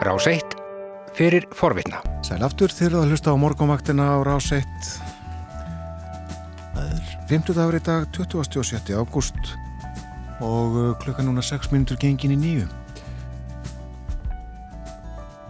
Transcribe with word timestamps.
Rás 0.00 0.26
1 0.26 0.40
fyrir 1.12 1.44
forvitna. 1.52 1.98
Sæl 2.24 2.40
aftur 2.40 2.72
þegar 2.72 3.02
það 3.02 3.10
hlusta 3.12 3.32
á 3.32 3.36
morgunvaktina 3.36 4.06
á 4.16 4.24
Rás 4.24 4.46
1. 4.56 4.64
Það 6.72 6.86
er 6.86 7.10
50 7.28 7.58
dagur 7.58 7.76
í 7.76 7.80
dag, 7.84 8.06
27. 8.16 8.96
ágúst 8.96 9.52
og 10.40 10.78
uh, 10.80 10.86
klukka 11.04 11.20
núna 11.20 11.44
6 11.44 11.68
minútur 11.74 12.00
gengin 12.00 12.32
í 12.32 12.40
nýju. 12.40 12.64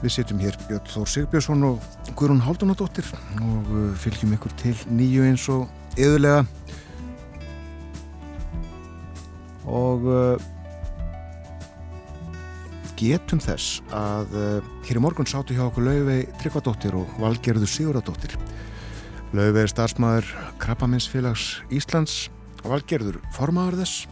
Við 0.02 0.16
setjum 0.16 0.42
hér 0.42 0.58
Björn 0.66 0.90
Þór 0.96 1.14
Sigbjörnsson 1.14 1.66
og 1.70 1.86
Guðrún 2.18 2.42
Haldunadóttir 2.42 3.06
og 3.38 3.70
uh, 3.70 3.88
fylgjum 4.02 4.34
ykkur 4.34 4.58
til 4.58 4.74
nýju 4.90 5.30
eins 5.30 5.46
og 5.54 5.70
yðurlega. 5.94 6.42
Og 9.70 10.10
uh, 10.10 10.50
getum 13.00 13.40
þess 13.40 13.80
að 13.96 14.34
uh, 14.36 14.68
hér 14.84 14.98
í 14.98 15.02
morgun 15.02 15.28
sátu 15.28 15.56
hjá 15.56 15.64
okkur 15.66 15.86
Laufey 15.86 16.26
Tryggvadóttir 16.40 16.96
og 16.98 17.08
Valgerður 17.20 17.70
Siguradóttir. 17.70 18.34
Laufey 19.32 19.64
er 19.64 19.72
starfsmæður 19.72 20.28
Krabbaminsfélags 20.60 21.46
Íslands 21.72 22.28
og 22.60 22.74
Valgerður 22.74 23.20
formaður 23.36 23.80
þess. 23.80 24.04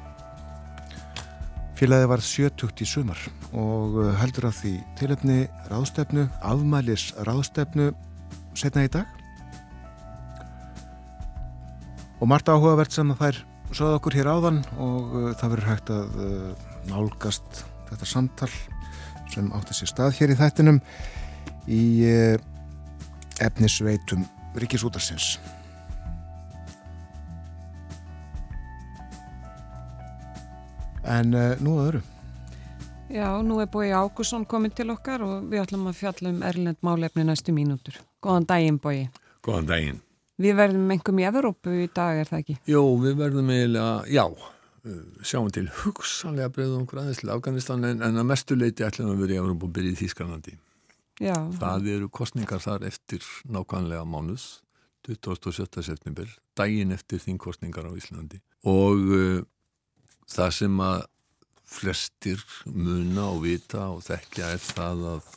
Félagið 1.79 2.09
var 2.10 2.24
70 2.24 2.82
í 2.82 2.88
sumar 2.88 3.20
og 3.52 3.98
uh, 4.01 4.10
heldur 4.23 4.48
að 4.48 4.59
því 4.62 4.74
tilöfni 4.98 5.38
ráðstefnu, 5.68 6.24
afmælis 6.41 7.10
ráðstefnu 7.29 7.93
setna 8.59 8.87
í 8.88 8.93
dag. 8.93 9.07
Og 12.18 12.27
margt 12.30 12.48
áhugavert 12.51 12.95
sem 12.95 13.12
að 13.15 13.20
þær 13.27 13.45
sögðu 13.68 14.01
okkur 14.01 14.16
hér 14.16 14.32
áðan 14.32 14.65
og 14.80 15.12
uh, 15.12 15.29
það 15.37 15.55
verður 15.55 15.70
hægt 15.74 15.93
að 15.93 16.18
nálgast 16.88 17.66
þetta 17.88 18.09
samtal 18.09 18.51
sem 19.34 19.52
átti 19.56 19.77
sér 19.77 19.92
stað 19.92 20.16
hér 20.18 20.34
í 20.34 20.38
þættinum 20.38 20.80
í 21.68 21.84
eh, 22.09 22.37
efnisveitum 23.45 24.24
Ríkisútarsins. 24.59 25.37
En 31.09 31.32
uh, 31.32 31.54
nú 31.65 31.79
að 31.80 31.87
öru. 31.93 32.01
Já, 33.09 33.29
nú 33.40 33.62
er 33.62 33.68
Bói 33.73 33.88
Ágússon 33.96 34.45
komin 34.45 34.74
til 34.76 34.90
okkar 34.93 35.23
og 35.24 35.46
við 35.48 35.63
ætlum 35.63 35.87
að 35.88 35.96
fjalla 36.02 36.32
um 36.35 36.42
Erlend 36.45 36.82
málefni 36.85 37.24
næstu 37.24 37.54
mínútur. 37.57 37.96
Góðan 38.20 38.48
daginn, 38.51 38.80
Bói. 38.82 39.09
Góðan 39.45 39.70
daginn. 39.70 40.02
Við 40.38 40.59
verðum 40.59 40.92
engum 40.92 41.18
í 41.18 41.24
Evrópu 41.26 41.73
í 41.73 41.87
dag, 41.95 42.20
er 42.20 42.29
það 42.29 42.42
ekki? 42.42 42.59
Jó, 42.68 42.82
við 43.01 43.16
verðum 43.23 43.48
eiginlega, 43.54 43.95
já, 44.13 44.24
sjáum 45.26 45.51
til 45.54 45.66
hugsanlega 45.82 46.52
breyðum 46.54 46.84
okkur 46.84 47.02
aðeins 47.02 47.21
til 47.23 47.32
Afganistan 47.34 47.84
en, 47.88 48.02
en 48.04 48.21
að 48.21 48.29
mestu 48.30 48.57
leiti 48.59 48.87
ætlum 48.87 49.12
við 49.12 49.23
verið 49.24 49.37
í 49.37 49.40
Evrópu 49.43 49.68
og 49.68 49.74
byrja 49.76 49.95
í 49.95 49.98
Þýskalandi. 50.02 50.54
Já. 51.18 51.35
Það 51.59 51.88
eru 51.96 52.09
kostningar 52.15 52.62
þar 52.62 52.87
eftir 52.87 53.26
nákvæmlega 53.51 54.04
mánuðs, 54.07 54.46
27. 55.09 55.82
september, 55.82 56.30
daginn 56.59 56.93
eftir 56.95 57.23
þín 57.23 57.40
kostningar 57.40 57.88
á 57.88 57.93
Íslandi. 57.96 58.43
Og 58.68 59.02
uh, 59.16 59.40
það 60.30 60.54
sem 60.60 60.80
að 60.85 61.02
flestir 61.68 62.45
muna 62.68 63.29
og 63.32 63.42
vita 63.45 63.88
og 63.92 64.04
þekkja 64.06 64.54
er 64.54 64.62
það 64.62 65.04
að 65.16 65.34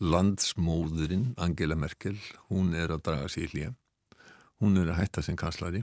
landsmóðurinn 0.00 1.30
Angela 1.40 1.76
Merkel, 1.76 2.16
hún 2.48 2.72
er 2.76 2.94
að 2.94 3.04
draga 3.08 3.28
sér 3.32 3.50
hlýja 3.52 3.74
hún 4.60 4.76
er 4.80 4.92
að 4.92 5.00
hætta 5.00 5.24
sem 5.24 5.38
kanslari 5.38 5.82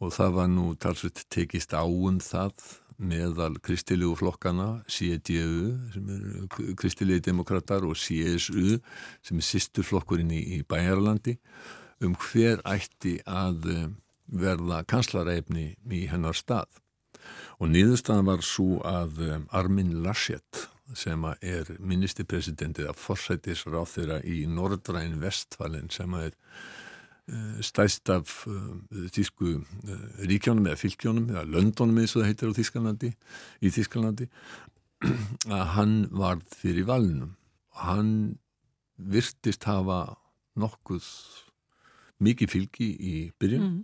og 0.00 0.14
það 0.16 0.36
var 0.38 0.48
nú 0.50 0.70
talsveit 0.80 1.24
tekist 1.32 1.74
áum 1.76 2.20
það 2.24 2.56
meðal 3.00 3.54
kristilegu 3.64 4.16
flokkana 4.20 4.82
CDU 4.88 5.70
sem 5.94 6.10
er 6.14 6.74
kristilegi 6.76 7.24
demokrater 7.30 7.84
og 7.88 7.96
CSU 7.96 8.76
sem 9.24 9.40
er 9.40 9.46
sýstur 9.46 9.86
flokkurinn 9.88 10.32
í, 10.36 10.40
í 10.56 10.62
Bæjarlandi 10.68 11.38
um 12.04 12.16
hver 12.16 12.60
ætti 12.68 13.18
að 13.28 13.66
verða 14.30 14.84
kanslareifni 14.88 15.74
í 15.90 16.04
hennar 16.10 16.36
stað. 16.36 16.68
Og 17.60 17.72
niðurstaðan 17.72 18.28
var 18.28 18.44
svo 18.46 18.80
að 18.86 19.20
Armin 19.52 19.98
Laschet 20.04 20.66
sem 20.96 21.24
er 21.40 21.68
ministipresidentið 21.78 22.88
af 22.90 22.98
forsætisráð 22.98 23.90
þeirra 23.94 24.20
í 24.26 24.42
Nordræn 24.50 25.20
Vestfalen 25.22 25.90
sem 25.92 26.14
er 26.18 26.34
stæst 27.64 28.10
af 28.10 28.30
þýsku 29.14 29.60
ríkjónum 30.30 30.66
eða 30.70 30.80
fylgjónum 30.80 31.28
eða 31.32 31.44
löndónum 31.46 32.00
eins 32.02 32.16
og 32.16 32.22
það 32.22 32.30
heitir 32.30 32.50
á 32.50 32.58
Þýskalandi 32.58 33.10
í 33.60 33.72
Þýskalandi 33.76 34.26
að 35.58 35.66
hann 35.76 35.94
varð 36.10 36.56
fyrir 36.60 36.88
valnum 36.88 37.36
og 37.76 37.84
hann 37.86 38.12
virtist 39.00 39.64
hafa 39.68 40.02
nokkuð 40.60 41.06
mikið 42.20 42.52
fylgi 42.52 42.90
í 42.98 43.14
byrjun 43.40 43.66
mm. 43.68 43.78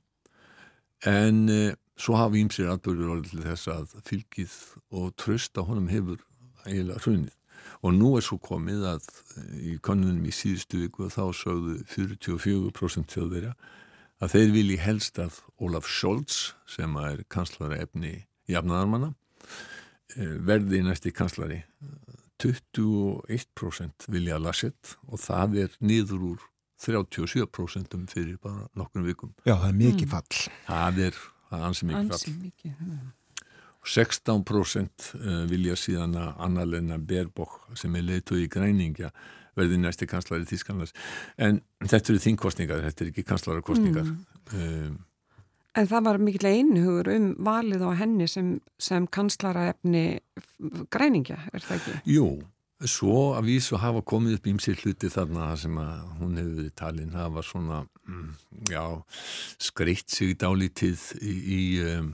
en 1.09 1.43
uh, 1.53 1.73
svo 1.97 2.19
hafa 2.21 2.37
ímsir 2.41 2.69
atbyrgur 2.73 3.15
orðið 3.17 3.33
til 3.33 3.47
þess 3.47 3.71
að 3.73 3.97
fylgið 4.11 4.57
og 5.01 5.15
tröst 5.21 5.57
á 5.57 5.63
honum 5.65 5.89
hefur 5.93 6.21
eiginlega 6.67 7.01
hrunið 7.05 7.35
og 7.83 7.95
nú 7.97 8.15
er 8.19 8.25
svo 8.25 8.39
komið 8.43 8.87
að 8.93 9.09
í 9.61 9.77
konunum 9.85 10.25
í 10.27 10.35
síðustu 10.35 10.85
viku 10.85 11.11
þá 11.13 11.25
sögðu 11.37 11.79
44% 11.93 13.17
þjóðverja 13.17 13.55
að 14.23 14.33
þeir 14.33 14.53
vilji 14.55 14.79
helst 14.81 15.21
að 15.21 15.41
Olaf 15.61 15.89
Scholz 15.91 16.55
sem 16.71 16.97
er 17.03 17.25
kanslara 17.33 17.81
efni 17.85 18.15
í 18.49 18.57
afnaðarmanna 18.57 19.13
verði 20.17 20.83
næsti 20.87 21.13
kanslari 21.13 21.61
21% 22.43 24.09
vilja 24.13 24.39
lasett 24.41 24.97
og 25.09 25.21
það 25.21 25.59
er 25.65 25.77
niður 25.81 26.31
úr 26.33 26.45
37% 26.83 27.97
fyrir 28.13 28.37
bara 28.43 28.67
nokkur 28.77 29.05
vikum. 29.07 29.33
Já, 29.47 29.55
það 29.57 29.69
er 29.71 29.79
mikið 29.79 30.11
fall. 30.13 30.41
Það 30.67 30.99
er, 31.07 31.21
það 31.49 31.59
er 31.59 31.69
ansi 31.71 31.87
mikið 31.89 32.11
fall. 32.11 32.19
Ansi 32.19 32.35
mikið, 32.37 32.75
það 32.81 32.99
16% 33.87 35.11
vilja 35.51 35.77
síðan 35.79 36.17
að 36.19 36.45
Anna-Lena 36.47 36.99
Baerbock 36.99 37.77
sem 37.79 37.95
er 37.97 38.07
leitu 38.07 38.39
í 38.41 38.49
græningja 38.51 39.13
verði 39.57 39.79
næsti 39.81 40.09
kanslari 40.11 40.47
Þískanlands 40.49 40.95
en 41.41 41.63
þetta 41.85 42.13
eru 42.13 42.23
þingkostningar, 42.27 42.83
þetta 42.89 43.05
er 43.05 43.13
ekki 43.13 43.27
kanslarakostningar 43.31 44.09
mm. 44.11 44.25
um, 44.57 44.97
En 45.77 45.85
það 45.85 46.07
var 46.07 46.19
mikil 46.25 46.49
einhugur 46.49 47.09
um 47.13 47.25
valið 47.45 47.83
á 47.85 47.91
henni 48.01 48.27
sem, 48.33 48.55
sem 48.81 49.05
kanslaraefni 49.13 50.23
græningja, 50.89 51.37
er 51.53 51.61
það 51.61 51.75
ekki? 51.77 51.97
Jú, 52.15 52.29
svo 52.89 53.35
að 53.37 53.51
við 53.51 53.59
svo 53.67 53.81
hafa 53.83 54.01
komið 54.09 54.39
upp 54.39 54.49
ímsið 54.55 54.87
hluti 54.87 55.11
þarna 55.13 55.51
sem 55.61 55.77
að 55.81 55.99
hún 56.23 56.39
hefur 56.41 56.55
verið 56.63 56.73
talin, 56.81 57.13
það 57.13 57.35
var 57.37 57.49
svona 57.51 57.83
mm, 58.09 58.31
já, 58.73 58.85
skreitt 59.69 60.17
sig 60.17 60.33
dálítið 60.41 61.05
í, 61.21 61.35
í 61.37 61.61
um, 61.85 62.09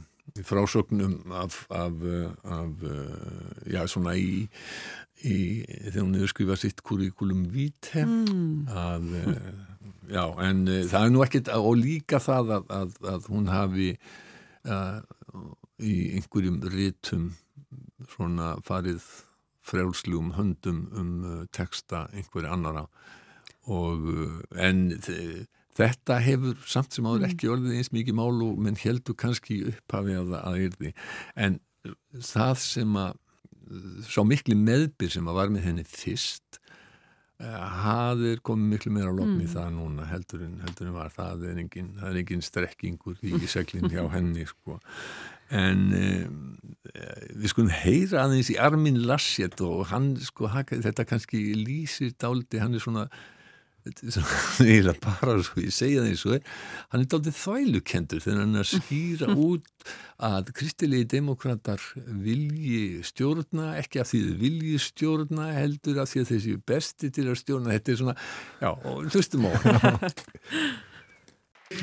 frásögnum 0.47 1.33
af, 1.33 1.67
af, 1.71 1.93
af 2.45 2.85
já, 3.67 3.83
svona 3.91 4.15
í, 4.17 4.47
í 5.27 5.37
þegar 5.67 6.05
hún 6.05 6.17
hefur 6.19 6.33
skrifað 6.33 6.63
sitt 6.63 6.83
kurikulum 6.87 7.45
víte 7.53 8.05
mm. 8.07 8.69
að 8.71 9.09
já, 10.13 10.25
en 10.47 10.65
það 10.89 10.99
er 11.01 11.13
nú 11.13 11.25
ekkit 11.27 11.53
og 11.59 11.75
líka 11.81 12.23
það 12.23 12.57
að, 12.59 12.73
að, 12.79 12.97
að 13.15 13.29
hún 13.35 13.51
hafi 13.53 13.91
í 15.83 15.95
einhverjum 16.17 16.61
rítum 16.71 17.31
svona 18.15 18.55
farið 18.67 19.03
frjálsljum 19.67 20.33
höndum 20.37 20.85
um 20.99 21.13
texta 21.55 22.07
einhverju 22.15 22.51
annara 22.51 22.87
og 23.71 24.07
en 24.59 24.89
þeir 25.03 25.47
Þetta 25.79 26.19
hefur 26.21 26.57
samt 26.69 26.93
sem 26.93 27.07
áður 27.09 27.29
ekki 27.31 27.51
orðið 27.53 27.79
eins 27.81 27.93
mikið 27.95 28.17
mál 28.19 28.43
og 28.45 28.59
menn 28.61 28.79
heldur 28.81 29.17
kannski 29.19 29.63
upphafi 29.71 30.17
að 30.21 30.35
það 30.35 30.65
erði. 30.67 30.95
En 31.41 31.61
það 32.21 32.57
sem 32.61 32.99
að, 33.01 33.21
svo 34.05 34.27
miklu 34.29 34.59
meðbyr 34.59 35.15
sem 35.15 35.31
að 35.31 35.39
var 35.41 35.55
með 35.55 35.69
henni 35.71 35.87
fyrst, 35.89 36.61
hafðir 37.43 38.39
komið 38.47 38.69
miklu 38.71 38.93
meira 38.95 39.11
lofni 39.11 39.47
mm. 39.49 39.51
það 39.51 39.71
núna 39.75 40.05
heldur 40.07 40.45
en, 40.45 40.59
heldur 40.63 40.91
en 40.91 40.95
var. 40.95 41.11
Það 41.15 41.47
er 41.51 41.61
engin, 41.65 41.91
það 41.99 42.11
er 42.11 42.19
engin 42.21 42.45
strekkingur 42.47 43.23
í 43.27 43.35
seglinn 43.55 43.91
hjá 43.91 44.05
henni, 44.13 44.47
sko. 44.47 44.79
En 45.53 45.89
um, 45.97 46.37
við 47.35 47.49
skulum 47.51 47.73
heyra 47.75 48.27
aðeins 48.27 48.53
í 48.53 48.59
Armin 48.63 49.03
Laschet 49.09 49.59
og 49.65 49.89
hann, 49.91 50.15
sko, 50.23 50.53
þetta 50.71 51.09
kannski 51.09 51.43
lýsir 51.59 52.15
dáliti, 52.21 52.63
hann 52.63 52.79
er 52.79 52.85
svona 52.85 53.09
eiginlega 54.63 54.95
bara 55.03 55.35
svo 55.43 55.63
ég 55.63 55.75
segja 55.75 56.03
það 56.03 56.11
eins 56.13 56.25
og 56.29 56.37
er. 56.37 56.45
Hann 56.93 57.03
er 57.03 57.09
dálítið 57.11 57.39
þvælukendur 57.41 58.23
þegar 58.23 58.41
hann 58.43 58.61
er 58.61 58.63
að 58.63 58.71
skýra 58.71 59.37
út 59.49 59.91
að 60.23 60.53
kristilegi 60.55 61.09
demokrater 61.17 61.83
vilji 62.23 63.03
stjórna 63.07 63.73
ekki 63.81 64.03
að 64.03 64.13
því 64.13 64.23
þið 64.29 64.39
vilji 64.45 64.79
stjórna 64.87 65.51
heldur 65.57 65.99
að 66.03 66.13
því 66.13 66.23
að 66.23 66.33
þessi 66.35 66.57
besti 66.73 67.11
til 67.11 67.27
að 67.27 67.43
stjórna. 67.43 67.75
Þetta 67.75 67.93
er 67.93 68.01
svona, 68.05 68.17
já, 68.63 68.71
hlustum 69.11 69.51
á 69.51 69.53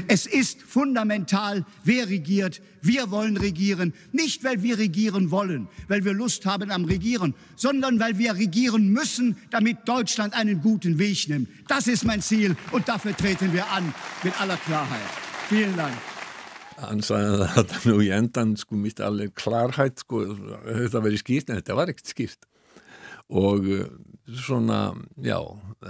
Es 0.08 0.26
ist 0.26 0.62
fundamental, 0.62 1.66
wer 1.84 2.10
regiert. 2.10 2.62
Wir 2.82 3.12
wollen 3.12 3.38
regieren. 3.38 3.94
Nicht, 4.12 4.44
weil 4.44 4.62
wir 4.64 4.78
regieren 4.78 5.32
wollen, 5.32 5.68
weil 5.88 6.06
wir 6.06 6.14
Lust 6.14 6.46
haben 6.46 6.72
am 6.72 6.86
Regieren, 6.86 7.34
sondern 7.56 8.00
weil 8.00 8.18
wir 8.18 8.36
regieren 8.36 8.90
müssen, 8.90 9.38
damit 9.52 9.88
Deutschland 9.88 10.34
einen 10.34 10.62
guten 10.62 10.98
Weg 11.00 11.28
nimmt. 11.28 11.50
Das 11.68 11.88
ist 11.88 12.06
mein 12.06 12.22
Ziel 12.22 12.56
und 12.72 12.88
dafür 12.88 13.16
treten 13.16 13.54
wir 13.54 13.70
an 13.72 13.94
mit 14.24 14.40
aller 14.40 14.58
Klarheit. 14.58 15.10
Vielen 15.50 15.76
Dank. 15.76 15.94
Sagði 16.80 17.42
að 17.44 17.50
þetta 17.58 17.80
nú 17.90 17.96
í 18.00 18.10
endan 18.16 18.54
sko 18.56 18.78
mitt 18.80 19.02
alveg 19.04 19.34
klarhætt 19.36 20.06
sko 20.06 20.22
þetta 20.32 21.02
verið 21.04 21.20
skýrt 21.26 21.50
en 21.50 21.60
þetta 21.60 21.76
var 21.76 21.92
ekkert 21.92 22.14
skýrt 22.14 22.48
og 23.30 23.68
svona 24.46 24.94
já, 25.22 25.38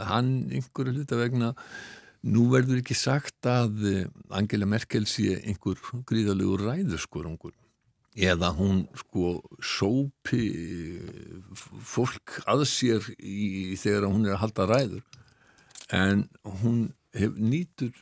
hann 0.09 0.31
einhverju 0.49 0.95
hluta 0.95 1.19
vegna 1.19 1.53
nú 2.27 2.49
verður 2.51 2.81
ekki 2.81 2.97
sagt 2.97 3.47
að 3.47 3.85
uh, 3.87 4.03
Angela 4.35 4.67
Merkel 4.67 5.07
sé 5.07 5.37
einhver 5.39 5.79
gríðalegur 6.09 6.65
ræðurskorungur 6.67 7.55
eða 8.19 8.51
hún 8.57 8.83
sko 8.97 9.39
sópi 9.63 10.41
uh, 10.99 11.63
fólk 11.79 12.41
að 12.49 12.65
sér 12.67 13.07
í, 13.17 13.77
þegar 13.79 14.09
hún 14.09 14.27
er 14.27 14.35
að 14.35 14.43
halda 14.43 14.67
ræður 14.73 15.03
en 15.95 16.27
hún 16.61 16.89
hef, 17.15 17.33
nýtur 17.39 17.95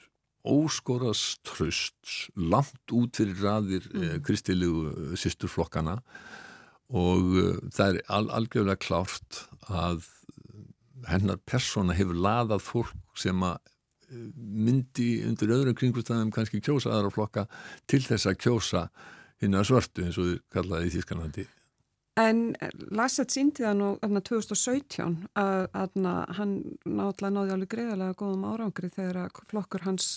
óskorast 0.47 1.43
tröst 1.45 2.29
langt 2.39 2.95
út 2.95 3.19
fyrir 3.19 3.41
raðir 3.43 3.87
mm. 3.91 4.03
eh, 4.03 4.19
kristilegu 4.23 5.15
sýsturflokkana 5.19 5.99
og 6.87 7.33
uh, 7.37 7.55
það 7.75 7.99
er 7.99 8.13
al 8.17 8.29
algjörlega 8.33 8.81
klárt 8.81 9.43
að 9.67 10.07
hennar 11.07 11.37
persóna 11.45 11.95
hefur 11.95 12.17
laðað 12.17 12.63
fólk 12.65 13.19
sem 13.19 13.43
að 13.45 13.59
myndi 14.09 15.09
undir 15.27 15.53
öðrum 15.57 15.77
kringustæðum 15.77 16.31
kannski 16.35 16.61
kjósa 16.63 16.93
aðra 16.95 17.13
flokka 17.13 17.45
til 17.89 18.03
þess 18.05 18.29
að 18.29 18.41
kjósa 18.45 18.87
hinn 19.41 19.57
að 19.57 19.69
svörtu 19.71 20.07
eins 20.07 20.17
og 20.17 20.31
þið 20.31 20.41
kallaði 20.55 20.89
í 20.89 20.95
Þískanandi 20.95 21.47
En 22.17 22.39
Lassett 22.97 23.33
síndi 23.33 23.61
það 23.61 23.75
nú 23.77 24.21
2017 24.25 25.27
að, 25.37 25.67
að 25.77 25.97
hann 26.39 26.55
náttúrulega 26.81 27.33
náði 27.35 27.53
alveg 27.53 27.69
greiðarlega 27.75 28.17
góðum 28.17 28.47
árangri 28.49 28.89
þegar 28.95 29.29
flokkur 29.51 29.85
hans 29.85 30.07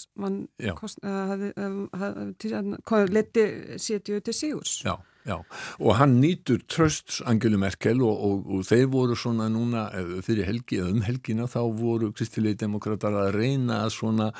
leti 3.13 3.47
setju 3.77 4.23
til 4.25 4.37
sigurs. 4.37 4.79
Já, 4.87 4.95
já, 5.31 5.37
og 5.79 5.97
hann 5.99 6.19
nýtur 6.23 6.61
tröst 6.71 7.21
Angelu 7.29 7.59
Merkel 7.61 8.03
og, 8.03 8.25
og, 8.27 8.51
og 8.51 8.67
þeir 8.67 8.89
voru 8.93 9.17
svona 9.19 9.49
núna 9.53 9.87
fyrir 10.27 10.49
helgi 10.49 10.81
um 10.85 11.03
helgina 11.07 11.47
þá 11.51 11.61
voru 11.79 12.11
kristilegi 12.17 12.63
demokrater 12.65 13.15
að 13.15 13.35
reyna 13.39 13.85
að 13.85 13.95
svona 13.97 14.31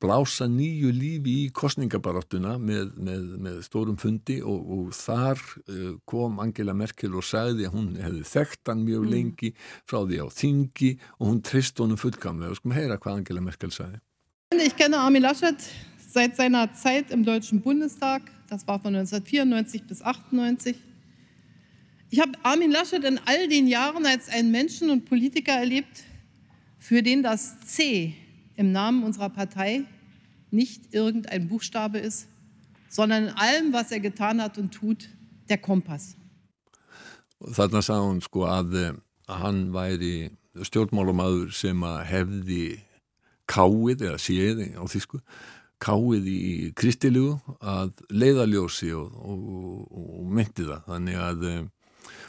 blása 0.00 0.48
nýju 0.48 0.92
lífi 0.96 1.36
í 1.44 1.48
kostningabaráttuna 1.56 2.56
með, 2.62 2.94
með, 2.96 3.26
með 3.46 3.60
stórum 3.66 3.98
fundi 4.00 4.40
og, 4.40 4.72
og 4.76 4.94
þar 4.96 5.42
uh, 5.66 5.92
kom 6.08 6.40
Angela 6.42 6.74
Merkel 6.76 7.18
og 7.18 7.26
sagði 7.26 7.68
að 7.68 7.76
hún 7.76 7.90
hefði 8.00 8.24
þekkt 8.32 8.72
hann 8.72 8.86
mjög 8.86 9.04
mm. 9.06 9.12
lengi 9.14 9.52
frá 9.84 10.00
því 10.00 10.22
á 10.24 10.26
þingi 10.40 10.94
og 11.18 11.26
hún 11.28 11.44
trist 11.44 11.82
honum 11.82 12.00
fullkamlega 12.00 12.54
og 12.54 12.62
skum 12.62 12.76
heyra 12.76 13.00
hvað 13.00 13.20
Angela 13.20 13.44
Merkel 13.44 13.74
sagði. 13.74 14.00
Ich 14.56 14.74
kenne 14.76 14.98
Armin 14.98 15.22
Laschet 15.22 15.68
seit 16.12 16.36
seiner 16.36 16.72
Zeit 16.74 17.10
im 17.10 17.24
Deutschen 17.24 17.60
Bundestag. 17.60 18.22
Das 18.48 18.66
war 18.66 18.80
von 18.80 18.94
1994 18.94 19.84
bis 19.84 20.02
98. 20.02 20.76
Ich 22.10 22.20
habe 22.20 22.32
Armin 22.42 22.72
Laschet 22.72 23.04
in 23.04 23.20
all 23.26 23.46
den 23.48 23.68
Jahren 23.68 24.04
als 24.04 24.28
einen 24.28 24.50
Menschen 24.50 24.90
und 24.90 25.04
Politiker 25.04 25.52
erlebt, 25.52 26.02
für 26.78 27.02
den 27.02 27.22
das 27.22 27.60
C 27.60 28.14
im 28.56 28.72
Namen 28.72 29.04
unserer 29.04 29.28
Partei 29.28 29.84
nicht 30.50 30.92
irgendein 30.92 31.46
Buchstabe 31.46 31.98
ist, 31.98 32.26
sondern 32.88 33.28
in 33.28 33.34
allem, 33.34 33.72
was 33.72 33.92
er 33.92 34.00
getan 34.00 34.42
hat 34.42 34.58
und 34.58 34.72
tut, 34.72 35.08
der 35.48 35.58
Kompass. 35.58 36.16
Þarna 37.40 37.80
sagði 37.80 38.08
hún 38.08 38.18
sko 38.20 38.42
að, 38.50 38.74
að 39.30 39.38
hann 39.40 39.60
væri 39.72 40.14
stjórnmálamadur 40.66 41.54
sem 41.54 41.78
að 41.86 42.02
hefði 42.10 42.64
káið 43.48 44.04
eða 44.10 44.18
séði 44.20 44.66
á 44.76 44.82
þýsku 44.90 45.22
káið 45.80 46.28
í 46.30 46.54
kristilugu 46.76 47.56
að 47.64 47.92
leiðaljósi 48.12 48.92
og, 48.98 49.12
og, 49.16 49.84
og 49.96 50.30
myndi 50.36 50.66
það. 50.68 50.82
Þannig 50.88 51.20
að 51.24 51.46
um, 51.50 51.68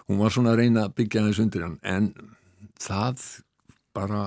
hún 0.08 0.22
var 0.22 0.36
svona 0.36 0.54
að 0.54 0.62
reyna 0.64 0.88
að 0.88 0.96
byggja 1.02 1.26
þess 1.28 1.44
undir 1.44 1.66
hann. 1.68 1.78
En 1.84 2.12
það 2.82 3.26
bara 3.96 4.24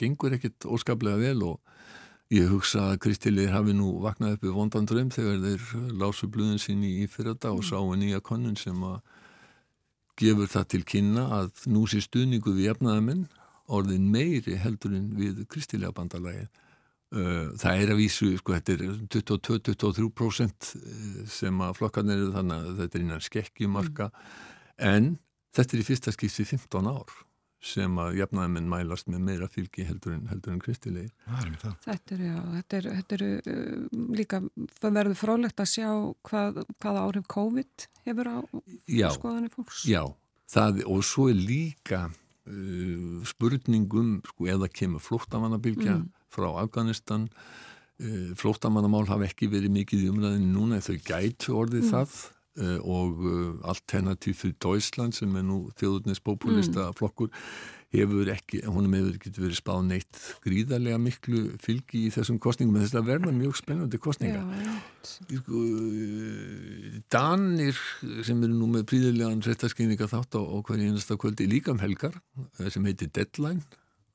gengur 0.00 0.36
ekkit 0.36 0.66
óskaplega 0.68 1.20
vel 1.20 1.44
og 1.46 1.60
ég 2.32 2.48
hugsa 2.50 2.90
að 2.90 3.00
kristilegir 3.04 3.54
hafi 3.54 3.76
nú 3.76 4.00
vaknað 4.02 4.36
upp 4.36 4.46
í 4.48 4.54
vondan 4.54 4.88
dröym 4.88 5.12
þegar 5.14 5.38
þeir 5.44 5.92
lásu 6.00 6.26
blöðin 6.32 6.60
sín 6.60 6.82
í 6.84 7.06
fyrrata 7.10 7.52
og 7.54 7.62
sáu 7.64 7.92
nýja 7.94 8.20
konun 8.24 8.56
sem 8.58 8.80
að 8.82 8.98
gefur 10.18 10.50
það 10.50 10.68
til 10.72 10.82
kynna 10.88 11.26
að 11.38 11.66
nú 11.70 11.84
sé 11.86 12.00
stuðningu 12.02 12.56
við 12.56 12.70
jafnaðamenn 12.70 13.26
orðin 13.76 14.08
meiri 14.10 14.56
heldur 14.58 14.96
en 14.96 15.10
við 15.18 15.44
kristilega 15.50 15.94
bandalagið 15.94 16.48
það 17.60 17.82
er 17.82 17.92
að 17.92 18.00
vísu, 18.00 18.32
sko, 18.40 18.56
þetta 18.56 18.74
er 18.76 18.82
22-23% 19.16 20.72
sem 21.32 21.62
að 21.64 21.76
flokkarnir 21.78 22.18
eru 22.20 22.34
þannig 22.34 22.66
að 22.66 22.82
þetta 22.82 22.98
er 22.98 23.06
innan 23.06 23.24
skekkjumarka. 23.24 24.10
Mm. 24.10 24.90
en 24.90 25.14
þetta 25.56 25.76
er 25.76 25.82
í 25.82 25.86
fyrsta 25.86 26.12
skipsi 26.12 26.44
15 26.44 26.90
ár 26.90 27.14
sem 27.66 27.96
að 27.98 28.18
jafnaðamenn 28.20 28.68
mælast 28.70 29.08
með 29.10 29.22
meira 29.26 29.48
fylgi 29.50 29.86
heldur 29.88 30.14
en, 30.14 30.26
heldur 30.30 30.54
en 30.54 30.60
kristilegi 30.62 31.08
Þetta 31.86 32.14
er, 32.16 32.22
já, 32.28 32.36
þetta 32.52 32.78
er, 32.78 32.88
þetta 32.98 33.16
er 33.16 33.24
uh, 33.24 34.04
líka, 34.18 34.42
það 34.76 34.98
verður 35.00 35.18
frólægt 35.22 35.62
að 35.64 35.72
sjá 35.72 35.88
hvað, 36.28 36.60
hvaða 36.82 37.06
áhrif 37.06 37.26
COVID 37.32 37.88
hefur 38.06 38.30
á 38.30 38.38
já, 38.92 39.08
skoðanir 39.16 39.54
fólks. 39.54 39.82
Já, 39.88 40.02
það, 40.52 40.84
og 40.92 41.02
svo 41.08 41.26
er 41.32 41.40
líka 41.40 42.04
uh, 42.10 43.24
spurningum, 43.32 44.20
sko, 44.30 44.50
eða 44.52 44.70
kemur 44.70 45.02
flóttamannabilgja 45.02 45.96
mm 45.96 46.04
frá 46.36 46.50
Afganistan. 46.60 47.28
Eh, 47.96 48.32
flóttamannamál 48.36 49.06
hafa 49.08 49.24
ekki 49.24 49.48
verið 49.48 49.72
mikið 49.72 50.02
í 50.04 50.08
umræðinu 50.12 50.50
núna 50.52 50.82
þau 50.84 50.96
gætu 51.00 51.54
orðið 51.56 51.86
mm. 51.86 51.92
það. 51.94 52.16
Eh, 52.56 52.76
og 52.84 53.22
eh, 53.24 53.70
Alternativ 53.72 54.36
fyrir 54.42 54.58
Deutschland 54.60 55.16
sem 55.16 55.32
er 55.36 55.44
nú 55.44 55.62
þjóðurnispopulista 55.80 56.90
mm. 56.90 56.96
flokkur 56.96 57.32
hefur 57.96 58.28
ekki, 58.32 58.60
honum 58.68 58.96
hefur 58.98 59.14
ekki 59.16 59.32
verið 59.36 59.58
spáð 59.60 59.82
neitt 59.86 60.20
gríðarlega 60.44 60.98
miklu 61.00 61.42
fylgi 61.62 62.06
í 62.08 62.12
þessum 62.12 62.40
kostningum, 62.42 62.76
en 62.76 62.84
þess 62.84 62.98
að 62.98 63.08
verða 63.12 63.32
mjög 63.36 63.56
spennandi 63.60 64.00
kostninga 64.02 64.42
sko, 65.06 65.62
Danir 67.14 67.80
sem 68.26 68.42
eru 68.42 68.56
nú 68.58 68.68
með 68.74 68.88
príðilegan 68.90 69.44
réttaskynninga 69.46 70.10
þátt 70.10 70.36
á, 70.36 70.42
á 70.42 70.56
hverju 70.66 70.90
einasta 70.90 71.16
kvöldi 71.20 71.48
líka 71.48 71.72
um 71.72 71.80
helgar 71.80 72.18
sem 72.66 72.84
heitir 72.90 73.12
Deadline 73.14 73.64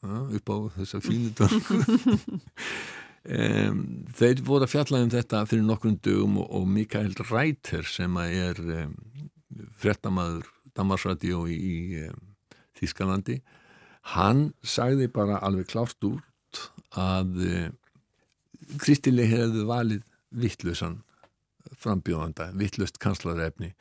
upp 0.01 0.49
á 0.49 0.57
þessa 0.79 1.01
fínu 1.03 1.29
tölku 1.37 1.77
um, 3.37 3.81
þeir 4.17 4.41
voru 4.47 4.65
að 4.65 4.73
fjalla 4.73 5.01
um 5.05 5.11
þetta 5.13 5.43
fyrir 5.49 5.67
nokkrum 5.67 5.99
dögum 6.01 6.39
og, 6.41 6.47
og 6.57 6.65
Mikael 6.67 7.13
Reiter 7.29 7.85
sem 7.85 8.17
er 8.23 8.61
um, 8.81 8.95
frettamæður 9.81 10.49
Damarsradio 10.77 11.45
í, 11.51 11.57
í 11.57 12.07
um, 12.07 12.17
Þískalandi 12.79 13.41
hann 14.15 14.47
sagði 14.65 15.11
bara 15.13 15.37
alveg 15.45 15.69
klárt 15.69 16.09
út 16.09 16.63
að 16.97 17.37
Kristileg 18.81 19.29
hefði 19.29 19.63
valið 19.67 20.03
vittlösan 20.41 21.01
frambjóðanda, 21.81 22.51
vittlöst 22.57 22.99
kanslarefni. 23.01 23.71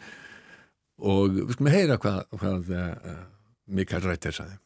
Og 1.01 1.37
við 1.37 1.55
skulum 1.55 1.73
heyra 1.73 1.99
hvað, 2.01 2.21
hvað 2.41 2.73
Mikael 3.71 4.03
Reiter 4.05 4.35
sagði 4.35 4.59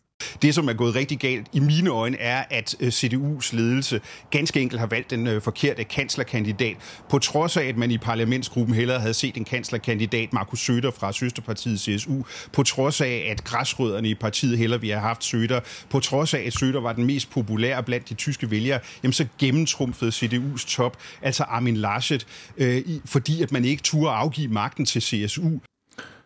Det, 0.43 0.55
som 0.55 0.69
er 0.69 0.73
gået 0.73 0.95
rigtig 0.95 1.19
galt 1.19 1.47
i 1.53 1.61
mine 1.61 1.91
øjne, 1.91 2.17
er, 2.17 2.45
at 2.51 2.77
øh, 2.81 2.89
CDU's 2.89 3.57
ledelse 3.57 4.01
ganske 4.31 4.61
enkelt 4.61 4.81
har 4.81 4.87
valgt 4.87 5.11
den 5.11 5.27
øh, 5.27 5.43
forkerte 5.43 5.85
kanslerkandidat, 5.85 6.77
på 7.11 7.19
trods 7.19 7.57
af, 7.57 7.65
at 7.65 7.77
man 7.77 7.91
i 7.91 7.99
parlamentsgruppen 7.99 8.75
hellere 8.75 9.01
havde 9.01 9.15
set 9.15 9.37
en 9.37 9.45
kanslerkandidat, 9.45 10.33
Markus 10.33 10.61
Søder 10.61 10.91
fra 10.91 11.13
søsterpartiet 11.13 11.81
CSU, 11.81 12.23
på 12.53 12.63
trods 12.63 13.01
af, 13.01 13.27
at 13.31 13.45
græsrødderne 13.45 14.09
i 14.09 14.15
partiet 14.15 14.59
hellere 14.59 14.81
ville 14.81 14.95
have 14.95 15.03
haft 15.03 15.25
Søder, 15.25 15.61
på 15.91 16.01
trods 16.01 16.35
af, 16.35 16.43
at 16.47 16.53
Søder 16.53 16.81
var 16.81 16.93
den 16.93 17.07
mest 17.07 17.31
populære 17.31 17.83
blandt 17.83 18.09
de 18.09 18.15
tyske 18.15 18.51
vælgere, 18.51 18.81
jamen 19.03 19.13
så 19.13 19.27
gennemtrumfede 19.39 20.11
CDU's 20.11 20.77
top, 20.77 20.97
altså 21.23 21.43
Armin 21.43 21.77
Laschet, 21.77 22.27
øh, 22.57 22.83
fordi 23.05 23.43
at 23.43 23.53
man 23.53 23.65
ikke 23.65 23.83
turde 23.83 24.11
afgive 24.11 24.49
magten 24.49 24.87
til 24.87 25.03
CSU. 25.03 25.59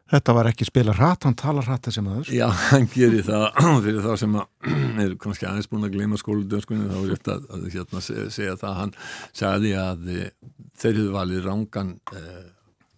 Þetta 0.08 0.34
var 0.38 0.48
ekki 0.48 0.64
spila 0.64 0.94
hratt, 0.96 1.26
hann 1.28 1.36
talar 1.36 1.66
hratt 1.68 1.88
þessi 1.88 2.02
maður. 2.04 2.28
Já, 2.32 2.46
hann 2.70 2.86
gerir 2.94 3.24
það 3.26 3.48
fyrir 3.84 4.04
þá 4.06 4.12
sem 4.22 4.36
er 5.04 5.16
kannski 5.20 5.48
aðeins 5.48 5.68
búin 5.68 5.88
að 5.88 5.96
gleyma 5.98 6.20
skóludönskunni 6.20 6.86
þá 6.88 7.00
er 7.00 7.10
þetta 7.12 7.34
að, 7.34 7.48
að 7.56 7.66
hérna, 7.74 8.04
segja, 8.06 8.54
það. 8.60 8.78
Hann 8.78 8.94
sagði 9.36 9.72
að 9.76 10.06
e, 10.14 10.28
þeir 10.80 10.94
hefðu 10.94 11.10
valið 11.16 11.42
rángan 11.44 11.90
e, 12.16 12.22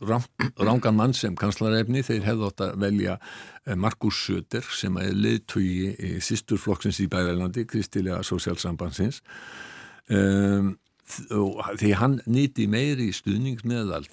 rán, 0.06 0.28
rángan 0.60 0.98
mann 1.00 1.16
sem 1.18 1.38
kanslarefni. 1.38 2.04
Þeir 2.06 2.28
hefðu 2.28 2.50
átt 2.52 2.62
að 2.68 2.76
velja 2.84 3.16
e, 3.18 3.74
Markus 3.74 4.20
Söder 4.28 4.70
sem 4.78 5.00
er 5.02 5.10
leiðtögi 5.16 5.96
í 5.96 6.12
sísturflokksins 6.22 7.02
í 7.02 7.08
Bærælandi, 7.10 7.66
Kristilega 7.70 8.22
Sósiálsambansins 8.26 9.18
um, 10.10 10.76
því 11.10 11.90
hann 11.98 12.20
nýti 12.30 12.68
meiri 12.70 13.10
stuðnings 13.14 13.66
meðal 13.66 14.04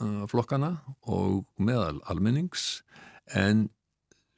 þingmannaflokkana 0.00 0.70
og 1.12 1.44
meðal 1.60 2.00
almennings 2.10 2.80
en 3.36 3.68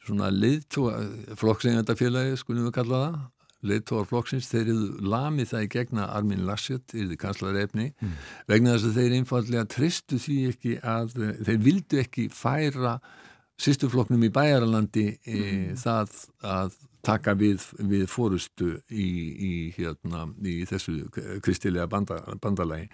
svona 0.03 0.33
leiðtóa 0.35 1.37
flokksengandafélagi 1.39 2.41
skulum 2.41 2.67
við 2.69 2.77
kalla 2.81 3.05
það 3.05 3.21
leiðtóar 3.63 4.09
flokksins, 4.11 4.49
þeir 4.51 4.73
eru 4.73 4.87
lamið 5.07 5.53
það 5.53 5.65
í 5.65 5.69
gegna 5.71 6.07
Armin 6.17 6.47
Laschet, 6.49 6.95
yfir 6.99 7.19
kanslarefni 7.21 7.93
mm. 7.93 8.15
vegna 8.51 8.75
þess 8.75 8.89
að 8.89 8.97
þeir 8.99 9.17
einfallega 9.21 9.67
tristu 9.71 10.19
því 10.23 10.39
ekki 10.51 10.73
að 10.83 11.15
þeir 11.47 11.61
vildu 11.63 12.01
ekki 12.03 12.27
færa 12.35 12.97
sýstuflokknum 13.61 14.23
í 14.27 14.33
bæjaralandi 14.33 15.07
e, 15.13 15.37
mm. 15.37 15.77
það 15.83 16.17
að 16.49 16.77
taka 17.03 17.35
við, 17.35 17.65
við 17.83 18.05
fórustu 18.11 18.77
í, 18.89 19.09
í, 19.33 19.55
hérna, 19.77 20.29
í 20.47 20.63
þessu 20.71 21.09
kristilega 21.43 21.89
banda, 21.91 22.21
bandalagi. 22.43 22.87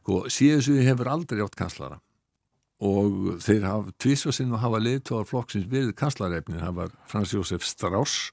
Sko, 0.00 0.24
CSU 0.26 0.80
hefur 0.82 1.12
aldrei 1.12 1.44
átt 1.44 1.56
kanslara 1.58 2.00
og 2.84 3.38
þeir 3.40 3.64
hafa 3.68 3.94
tvísvarsinn 4.02 4.52
og 4.52 4.60
hafa 4.60 4.80
leiðtóar 4.82 5.28
flokksins 5.28 5.68
við 5.70 5.92
kanslarefni, 5.96 6.58
það 6.58 6.80
var 6.80 6.96
Frans 7.08 7.32
Jósef 7.32 7.64
Strauss 7.64 8.32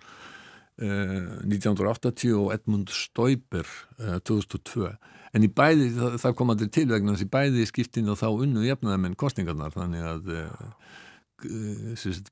1980 0.81 2.33
og 2.39 2.49
Edmund 2.55 2.89
Stoiber 2.89 3.67
2002 4.25 4.89
en 5.35 5.45
í 5.45 5.49
bæði, 5.53 5.91
það, 5.95 6.15
það 6.23 6.35
kom 6.39 6.53
aldrei 6.53 6.71
til 6.73 6.87
vegna 6.89 7.13
þess 7.13 7.23
að 7.23 7.27
í 7.27 7.33
bæði 7.35 7.67
skiptinu 7.69 8.13
og 8.13 8.19
þá 8.19 8.27
unnu 8.31 8.65
jefnaði 8.65 9.03
menn 9.03 9.17
kostningarnar 9.19 9.75
þannig 9.75 10.07
að 10.09 10.31
uh, 10.35 10.71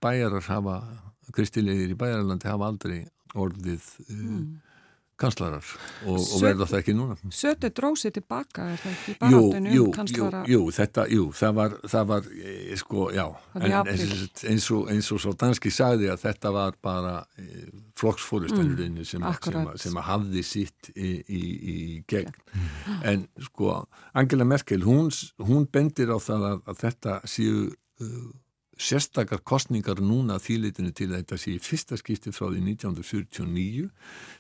bæjarar 0.01 0.47
hafa 0.49 0.79
kristilegir 1.35 1.93
í 1.93 1.99
bæjarlandi 1.99 2.49
hafa 2.49 2.71
aldrei 2.71 3.03
orðið 3.37 3.85
mm 4.09 4.49
kanslarar 5.19 5.65
og, 6.07 6.17
og 6.17 6.41
verða 6.41 6.67
það 6.69 6.79
ekki 6.79 6.95
núna. 6.95 7.15
Sötu 7.35 7.69
drósi 7.75 8.11
tilbaka 8.15 8.69
er 8.73 8.79
það 8.79 8.93
ekki? 8.93 9.15
Baráttinu 9.19 9.73
um 9.83 9.91
kanslara 9.95 10.41
Jú, 10.47 10.59
jú, 10.59 10.73
þetta, 10.75 11.05
jú, 11.11 11.25
það 11.35 11.55
var, 11.59 11.75
það 11.93 12.09
var 12.11 12.29
e, 12.39 12.55
sko, 12.79 13.07
já, 13.15 13.25
en, 13.59 13.75
eins, 13.83 14.69
og, 14.75 14.89
eins 14.93 15.11
og 15.15 15.21
svo 15.23 15.35
danski 15.43 15.73
sagði 15.73 16.11
að 16.13 16.23
þetta 16.23 16.53
var 16.55 16.77
bara 16.83 17.15
e, 17.39 17.47
flokksfórustanurinn 17.99 18.99
mm, 19.01 19.07
sem, 19.07 19.25
sem, 19.43 19.71
sem 19.83 19.99
að 19.99 20.07
hafði 20.07 20.45
sitt 20.47 20.91
í, 20.95 21.13
í, 21.27 21.41
í 21.75 21.79
gegn. 22.09 22.35
Mm. 22.53 22.99
en 23.11 23.25
sko, 23.49 23.81
Angela 24.19 24.47
Merkel 24.47 24.85
hún, 24.87 25.11
hún 25.43 25.67
bendir 25.71 26.13
á 26.15 26.17
það 26.23 26.51
að, 26.53 26.61
að 26.71 26.85
þetta 26.85 27.19
séu 27.27 27.65
uh, 27.67 28.29
sérstakar 28.79 29.43
kostningar 29.43 29.99
núna 29.99 30.39
þýleitinu 30.39 30.93
til 30.95 31.11
þetta 31.11 31.37
sé 31.37 31.57
í 31.57 31.59
fyrsta 31.63 31.99
skipti 31.99 32.31
frá 32.31 32.47
því 32.47 32.63
1949 32.75 33.89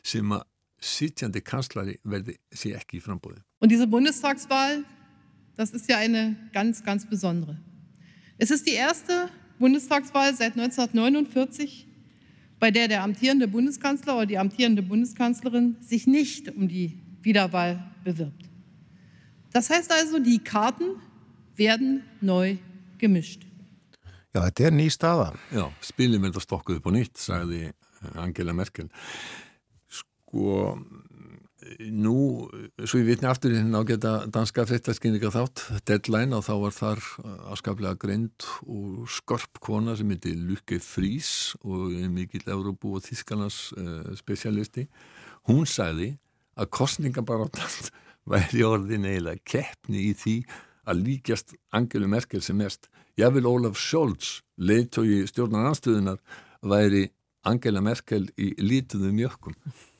sem 0.03 0.31
að 0.35 0.45
sittjandi 0.79 1.41
Kanzleri 1.43 1.97
werde 2.07 2.37
sie 2.55 2.71
ekki 2.77 3.01
frambóði. 3.03 3.41
Und 3.59 3.71
diese 3.71 3.87
Bundestagswahl, 3.87 4.85
das 5.57 5.71
ist 5.71 5.89
ja 5.89 5.97
eine 5.97 6.37
ganz, 6.53 6.83
ganz 6.83 7.05
besondere. 7.05 7.57
Es 8.37 8.51
ist 8.51 8.65
die 8.65 8.73
erste 8.73 9.29
Bundestagswahl 9.59 10.33
seit 10.33 10.53
1949, 10.53 11.85
bei 12.59 12.71
der 12.71 12.87
der 12.87 13.03
amtierende 13.03 13.47
Bundeskanzler 13.47 14.15
oder 14.15 14.25
die 14.25 14.37
amtierende 14.37 14.81
Bundeskanzlerin 14.81 15.75
sich 15.81 16.07
nicht 16.07 16.49
um 16.55 16.67
die 16.69 16.97
Wiederwahl 17.21 17.91
bewirbt. 18.05 18.49
Das 19.51 19.69
heißt 19.69 19.91
also, 19.91 20.19
die 20.19 20.39
Karten 20.39 21.01
werden 21.55 22.03
neu 22.21 22.57
gemischt. 22.97 23.48
Ja, 24.35 24.43
þetta 24.45 24.65
er 24.69 24.75
ný 24.77 24.87
staða. 24.93 25.29
Já, 25.49 25.65
spilum 25.81 26.27
er 26.27 26.33
það 26.35 26.45
stokkuð 26.45 26.81
på 26.85 26.93
nýtt, 26.93 27.17
sagði 27.17 27.69
Angela 28.15 28.53
Merkel 28.55 28.91
sko 29.89 30.75
nú, 31.91 32.47
svo 32.87 33.01
ég 33.01 33.09
vitni 33.09 33.27
aftur 33.27 33.53
hérna 33.53 33.81
á 33.81 33.87
geta 33.87 34.11
danska 34.31 34.63
fréttaskynninga 34.69 35.31
þátt 35.33 35.65
deadline 35.89 36.37
og 36.37 36.45
þá 36.47 36.53
var 36.63 36.75
þar 36.75 37.01
afskaplega 37.51 37.99
greint 37.99 38.47
og 38.63 39.09
skorp 39.11 39.59
kona 39.63 39.95
sem 39.99 40.09
heiti 40.13 40.35
Lukke 40.37 40.79
Frís 40.83 41.55
og 41.61 41.91
mikill 42.13 42.47
Európu 42.47 42.95
og 42.95 43.03
Þískanars 43.05 43.59
uh, 43.75 44.13
spesialisti 44.19 44.87
hún 45.49 45.67
sagði 45.69 46.13
að 46.59 46.71
kostningabarátt 46.79 47.91
væri 48.31 48.63
orðin 48.63 49.09
eiginlega 49.09 49.43
keppni 49.43 50.09
í 50.09 50.15
því 50.15 50.37
að 50.89 51.03
líkjast 51.07 51.55
Angelu 51.75 52.09
Merkel 52.09 52.43
sem 52.45 52.57
mest 52.57 52.89
ég 53.19 53.33
vil 53.35 53.47
Ólaf 53.49 53.77
Scholz 53.79 54.39
leiðtói 54.57 55.25
stjórnar 55.29 55.69
anstöðunar 55.71 56.19
væri 56.61 57.07
Angela 57.47 57.81
Merkel 57.83 58.27
í 58.37 58.53
lítuðu 58.59 59.13
mjökkum 59.15 59.55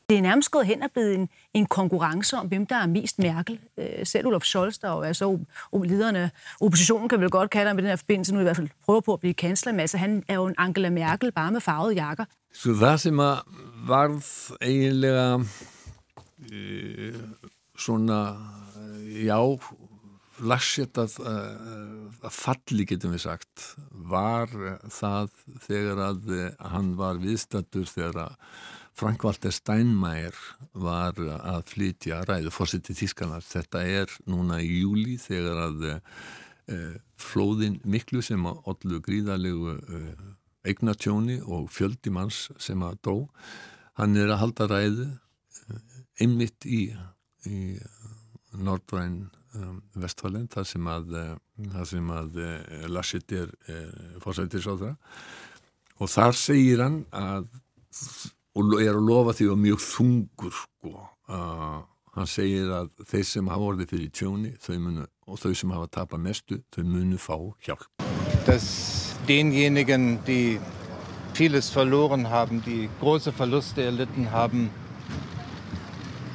Det 0.09 0.17
er 0.17 0.21
nærmest 0.21 0.51
gået 0.51 0.65
hen 0.65 0.83
og 0.83 0.91
blevet 0.91 1.15
en, 1.15 1.29
en 1.53 1.65
konkurrence 1.65 2.37
om, 2.37 2.47
hvem 2.47 2.65
der 2.65 2.75
er 2.75 2.87
mest 2.87 3.19
Merkel. 3.19 3.59
Øh, 3.77 4.05
selv 4.05 4.27
Olof 4.27 4.43
Scholz, 4.43 4.79
der 4.79 4.89
jo 4.89 4.99
er 4.99 5.13
så 5.13 5.39
lederne, 5.73 6.31
oppositionen 6.61 7.09
kan 7.09 7.21
vel 7.21 7.29
godt 7.29 7.49
kalde 7.49 7.67
ham 7.67 7.79
i 7.79 7.81
den 7.81 7.89
her 7.89 7.95
forbindelse, 7.95 8.33
nu 8.33 8.39
i 8.39 8.43
hvert 8.43 8.55
fald 8.55 8.69
prøver 8.85 9.01
på 9.01 9.13
at 9.13 9.19
blive 9.19 9.33
kansler, 9.33 9.73
men 9.73 9.79
altså 9.79 9.97
han 9.97 10.23
er 10.27 10.35
jo 10.35 10.45
en 10.47 10.55
Angela 10.57 10.89
Merkel 10.89 11.31
bare 11.31 11.51
med 11.51 11.61
farvede 11.61 11.93
jakker. 11.93 12.25
Så 12.53 12.73
það 12.73 12.97
sem 12.97 13.19
að 13.19 13.37
varð 13.87 14.25
eiginlega 14.61 15.35
uh, 15.35 17.19
svona, 17.77 18.37
já, 19.05 19.39
lagsett 20.39 20.97
að, 21.01 21.17
að 21.25 22.33
falli, 22.33 22.85
getum 22.87 23.15
við 23.15 23.25
sagt, 23.25 23.71
var 23.91 24.51
það 24.91 25.31
þegar 25.65 26.03
að 26.09 26.29
hann 26.73 26.93
var 26.99 27.21
viðstattur 27.21 27.87
þegar 27.89 28.21
að 28.27 28.35
Frank-Walter 28.99 29.53
Steinmeier 29.55 30.35
var 30.75 31.15
að 31.23 31.61
flytja 31.71 32.23
ræðu 32.27 32.51
fórseti 32.51 32.95
Þískanars. 32.97 33.47
Þetta 33.53 33.83
er 33.87 34.11
núna 34.27 34.59
í 34.59 34.81
júli 34.81 35.15
þegar 35.21 35.61
að 35.69 35.85
e, 35.87 36.79
flóðin 37.19 37.79
miklu 37.87 38.23
sem 38.25 38.43
að 38.49 38.59
ollu 38.73 38.99
gríðalegu 39.05 39.77
e, 39.77 40.01
eignatjóni 40.67 41.39
og 41.47 41.69
fjöldimanns 41.71 42.49
sem 42.59 42.83
að 42.83 42.99
dó. 43.07 43.15
Hann 43.99 44.19
er 44.19 44.33
að 44.33 44.41
halda 44.43 44.69
ræðu 44.73 45.07
einmitt 46.19 46.67
í, 46.67 46.89
í 47.47 47.59
Nordræn 48.59 49.29
um, 49.57 49.79
Vestfalen 49.99 50.47
þar 50.51 50.67
sem 50.69 50.89
að, 50.93 51.15
að 51.75 52.89
Laschet 52.91 53.31
er 53.35 53.53
fórsetisráðra 54.23 54.95
og 55.99 56.11
þar 56.11 56.37
segir 56.37 56.83
hann 56.83 57.01
að 57.11 57.49
og 58.59 58.81
er 58.81 58.95
að 58.95 59.05
lofa 59.05 59.35
því 59.37 59.47
að 59.53 59.61
mjög 59.63 59.81
þungur 59.85 60.55
sko. 60.55 60.93
uh, 61.29 61.79
hann 62.15 62.27
segir 62.29 62.71
að 62.73 62.89
þeir 63.07 63.25
sem 63.29 63.51
hafa 63.51 63.67
orðið 63.71 63.93
fyrir 63.93 64.11
tjóni 64.11 64.53
munu, 64.81 65.05
og 65.27 65.39
þau 65.39 65.53
sem 65.53 65.71
hafa 65.75 65.87
tapað 65.99 66.23
mestu 66.25 66.61
þau 66.73 66.83
munu 66.83 67.17
fá 67.17 67.37
hjálp 67.65 67.87
Dass 68.47 69.15
denjenigen, 69.27 70.19
die 70.25 70.59
vieles 71.33 71.69
verloren 71.75 72.29
haben, 72.29 72.63
die 72.65 72.89
große 72.99 73.31
Verluste 73.31 73.83
erlitten 73.83 74.31
haben, 74.31 74.69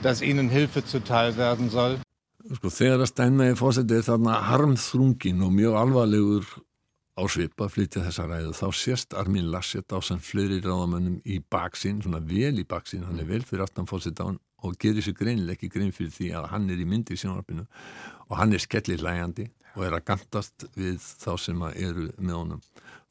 dass 0.02 0.22
ihnen 0.22 0.48
Hilfe 0.48 0.84
zuteil 0.84 1.36
werden 1.36 1.70
soll. 1.70 2.03
Sko 2.54 2.70
þegar 2.70 3.02
að 3.02 3.10
stænmægi 3.10 3.56
fórsetið 3.58 4.06
þarna 4.06 4.34
harmþrungin 4.46 5.42
og 5.42 5.52
mjög 5.56 5.76
alvarlegur 5.80 6.44
á 7.18 7.22
svipa 7.30 7.66
flytja 7.70 8.04
þessa 8.04 8.26
ræðu. 8.30 8.52
Þá 8.54 8.68
sést 8.78 9.16
Armin 9.18 9.48
Laschet 9.50 9.90
á 9.90 9.98
sem 10.02 10.20
fleiri 10.22 10.60
ráðamönnum 10.62 11.20
í 11.26 11.40
baksinn, 11.50 12.02
svona 12.02 12.20
vel 12.22 12.58
í 12.62 12.66
baksinn 12.68 13.06
hann 13.08 13.18
er 13.22 13.26
vel 13.26 13.42
fyrir 13.46 13.64
aftan 13.66 13.88
hann 13.88 14.38
og 14.64 14.76
gerir 14.80 15.02
sér 15.04 15.16
greinileg 15.18 15.58
ekki 15.58 15.68
grein 15.68 15.92
fyrir 15.92 16.14
því 16.14 16.30
að 16.38 16.46
hann 16.52 16.70
er 16.70 16.80
í 16.80 16.86
myndi 16.88 17.14
í 17.14 17.20
sjónarpinu 17.20 17.66
og 18.28 18.36
hann 18.38 18.54
er 18.54 18.62
skellir 18.62 19.02
lægandi 19.02 19.48
og 19.74 19.84
er 19.84 19.96
að 19.98 20.04
gandast 20.08 20.66
við 20.78 21.02
þá 21.02 21.32
sem 21.38 21.62
eru 21.74 22.06
með 22.18 22.38
honum. 22.38 22.62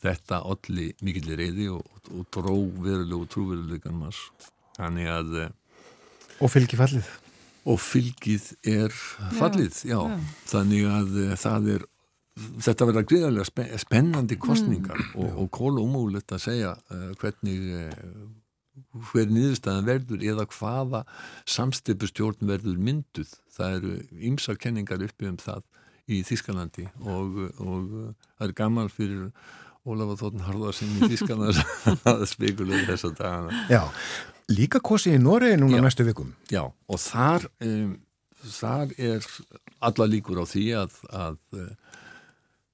Þetta 0.03 0.39
allir 0.39 0.95
mikillir 1.03 1.39
reyði 1.39 1.67
og, 1.71 1.83
og 2.15 2.25
dró 2.31 2.55
verulegu 2.79 3.21
og 3.21 3.29
trúverulegan 3.31 3.99
maður 3.99 4.23
þannig 4.79 5.11
að 5.11 5.37
eh, 5.43 5.53
og 6.39 6.51
fylgið 6.51 6.81
fallið 6.81 7.11
og 7.63 7.79
fylgið 7.79 8.51
er 8.67 8.93
fallið, 9.37 9.83
já, 9.87 9.97
já. 9.97 10.21
þannig 10.51 10.87
að 10.91 11.19
eh, 11.23 11.35
það 11.39 11.73
er 11.77 11.89
þetta 12.33 12.87
verða 12.89 13.03
gríðarlega 13.07 13.79
spennandi 13.81 14.37
kostningar 14.41 14.99
mm. 14.99 15.11
og, 15.21 15.35
og 15.43 15.51
kóla 15.53 15.83
umúlegt 15.83 16.33
að 16.33 16.45
segja 16.47 16.73
uh, 16.91 17.11
hvernig 17.21 17.67
uh, 17.77 18.23
hver 19.11 19.29
nýðurstaðan 19.29 19.89
verður 19.89 20.23
eða 20.25 20.47
hvaða 20.49 21.03
samstipustjórn 21.49 22.47
verður 22.49 22.79
mynduð. 22.81 23.35
Það 23.53 23.75
eru 23.77 23.95
ymsa 24.31 24.55
kenningar 24.57 25.03
uppi 25.05 25.29
um 25.29 25.37
það 25.37 25.61
í 26.09 26.23
Þískalandi 26.25 26.87
og, 27.05 27.37
og 27.61 27.91
það 28.39 28.47
er 28.47 28.55
gaman 28.57 28.89
fyrir 28.91 29.27
Ólafur 29.83 30.19
Þórn 30.19 30.45
Harðarsson 30.47 30.97
í 30.97 31.09
Þískalandi 31.11 31.63
að 32.11 32.25
spekulega 32.31 32.87
þess 32.89 33.07
að 33.09 33.17
dagana. 33.19 33.63
Já, 33.69 33.83
líka 34.51 34.81
kosi 34.83 35.15
í 35.15 35.21
Noregi 35.21 35.59
núna 35.61 35.79
já, 35.79 35.85
næstu 35.85 36.07
vikum. 36.07 36.33
Já, 36.51 36.65
og 36.67 36.99
þar 36.99 37.47
um, 37.63 37.93
þar 38.43 38.95
er 38.97 39.27
alla 39.83 40.09
líkur 40.09 40.41
á 40.41 40.45
því 40.47 40.65
að, 40.83 40.97
að 41.13 41.37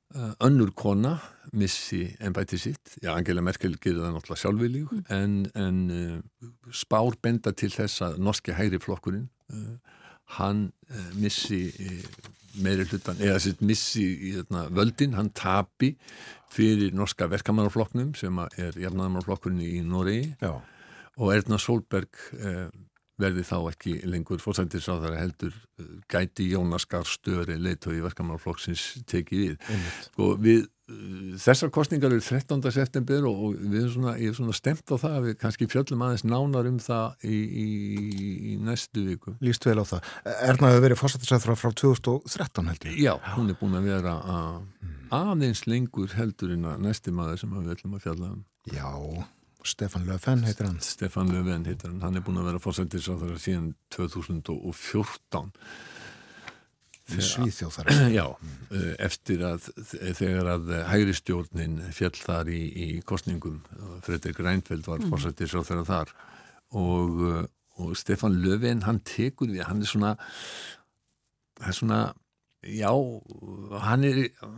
Eh, 0.09 0.31
önnur 0.41 0.71
kona 0.73 1.19
missi 1.53 2.15
ennbæti 2.17 2.57
sitt, 2.57 2.95
já 2.97 3.11
Angela 3.13 3.43
Merkel 3.45 3.75
gerir 3.77 3.99
það 4.01 4.15
náttúrulega 4.15 4.41
sjálfvilíu 4.41 4.87
mm. 4.89 5.03
en, 5.13 5.35
en 5.53 5.77
uh, 5.93 6.47
spár 6.73 7.13
benda 7.21 7.53
til 7.53 7.69
þess 7.69 8.01
að 8.07 8.17
norski 8.25 8.55
hægri 8.57 8.79
flokkurinn 8.81 9.27
uh, 9.53 9.99
hann 10.39 10.63
uh, 10.89 11.11
missi 11.13 11.59
uh, 11.69 12.33
meiri 12.57 12.87
hlutan, 12.89 13.21
eða 13.21 13.37
sitt 13.45 13.61
missi 13.61 14.07
í 14.31 14.33
þarna, 14.39 14.63
völdin, 14.79 15.13
hann 15.13 15.29
tapi 15.37 15.91
fyrir 16.49 16.97
norska 16.97 17.29
verkamannarflokknum 17.29 18.15
sem 18.17 18.41
er 18.49 18.81
jafnæðamannarflokkurinn 18.81 19.61
í 19.61 19.83
Noregi. 19.85 20.31
Já. 20.41 20.55
Og 21.19 21.33
Erna 21.35 21.59
Solberg 21.61 22.21
uh, 22.39 22.69
verði 23.19 23.43
þá 23.43 23.57
ekki 23.73 23.95
lengur 24.07 24.41
fórsættisráðara 24.41 25.19
heldur 25.19 25.53
uh, 25.53 25.93
gæti 26.11 26.49
Jónas 26.53 26.87
Gahr 26.89 27.07
Störi 27.07 27.59
leitói 27.59 27.99
verkamannarflokksins 28.07 29.05
tekið 29.09 29.45
við. 29.45 29.71
Sko 30.09 30.33
við 30.39 30.67
þessar 31.39 31.71
kostningar 31.73 32.13
eru 32.13 32.23
13. 32.23 32.61
september 32.73 33.25
og, 33.29 33.41
og 33.45 33.57
við 33.59 33.79
erum 33.83 33.93
svona, 33.93 34.13
ég 34.21 34.31
er 34.31 34.37
svona 34.37 34.55
stemt 34.57 34.89
á 34.89 34.95
það 34.97 35.17
að 35.17 35.25
við 35.27 35.35
kannski 35.43 35.67
fjöllum 35.69 36.03
aðeins 36.05 36.25
nánar 36.25 36.69
um 36.69 36.79
það 36.83 37.25
í, 37.29 37.39
í, 37.63 37.67
í 38.53 38.55
næstu 38.65 39.05
viku. 39.07 39.35
Lýst 39.43 39.67
vel 39.69 39.77
á 39.81 39.85
það. 39.85 40.13
Erna 40.49 40.71
hefur 40.73 40.85
verið 40.87 41.01
fórsættisræðra 41.01 41.57
frá 41.59 41.73
2013 41.83 42.71
held 42.71 42.87
ég. 42.89 43.01
Já, 43.05 43.13
hún 43.35 43.51
er 43.51 43.59
búin 43.59 43.77
að 43.79 43.89
vera 43.91 44.15
að, 44.35 44.61
aðeins 45.19 45.65
lengur 45.69 46.15
heldur 46.17 46.55
en 46.55 46.71
að 46.73 46.87
næsti 46.87 47.13
maður 47.15 47.43
sem 47.43 47.59
við 47.59 47.75
ætlum 47.75 47.99
að 47.99 48.07
fjalla 48.07 48.31
um. 48.33 48.41
Já, 48.69 48.89
Stefan 49.67 50.05
Löfven 50.07 50.45
heitir 50.47 50.69
hann. 50.69 50.79
Stefan 50.81 51.31
Löfven 51.33 51.65
heitir 51.67 51.89
hann. 51.89 52.01
Hann 52.01 52.15
er 52.15 52.23
búin 52.23 52.39
að 52.39 52.51
vera 52.51 52.61
fórsættisræðra 52.63 53.39
síðan 53.41 53.73
2014 53.95 55.51
í 57.17 57.23
Svíþjóðar 57.25 57.89
Já, 58.17 58.25
eftir 59.01 59.43
að 59.47 59.69
þegar 60.17 60.51
að 60.53 60.73
hægri 60.91 61.15
stjórnin 61.17 61.79
fjall 61.95 62.15
þar 62.17 62.51
í, 62.53 62.59
í 62.69 62.87
kostningum 63.07 63.61
Fredrik 64.05 64.41
Reinfeldt 64.43 64.89
var 64.89 65.01
mm. 65.01 65.13
fórsættis 65.13 65.55
á 65.57 65.61
þeirra 65.65 65.85
þar 65.87 66.13
og, 66.79 67.23
og 67.81 67.95
Stefan 67.97 68.39
Löfven 68.43 68.85
hann 68.85 69.01
tekur 69.07 69.49
við, 69.51 69.65
hann 69.67 69.81
er 69.83 69.89
svona 69.89 70.15
það 71.59 71.71
er 71.71 71.79
svona 71.81 72.01
já, 72.63 72.91
hann 73.85 74.03
er 74.03 74.17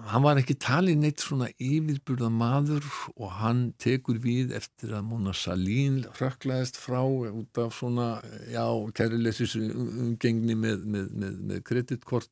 hann 0.10 0.24
var 0.25 0.39
ekki 0.41 0.55
talið 0.58 1.01
neitt 1.03 1.22
svona 1.22 1.51
yfirburða 1.62 2.31
maður 2.34 2.86
og 3.13 3.36
hann 3.38 3.60
tekur 3.81 4.17
við 4.24 4.55
eftir 4.58 4.96
að 4.98 5.05
Mona 5.12 5.34
Salín 5.38 6.00
hrökklaðist 6.17 6.79
frá 6.81 7.01
út 7.05 7.62
af 7.62 7.75
svona, 7.77 8.15
já, 8.50 8.65
kærilesis 8.98 9.53
umgengni 9.60 10.58
með, 10.58 10.81
með, 10.86 11.12
með, 11.13 11.38
með 11.51 11.62
kreditkort. 11.70 12.31